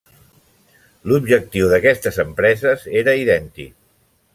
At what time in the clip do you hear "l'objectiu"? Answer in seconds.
1.11-1.69